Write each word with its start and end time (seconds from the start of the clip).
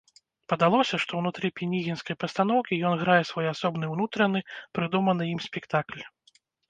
Падалося, 0.51 0.95
што 1.03 1.11
ўнутры 1.19 1.51
пінігінскай 1.59 2.15
пастаноўкі 2.23 2.79
ён 2.93 2.97
грае 3.03 3.17
свой 3.33 3.45
асобны 3.53 3.85
ўнутраны, 3.93 4.39
прыдуманы 4.79 5.23
ім 5.35 5.39
спектакль. 5.51 6.03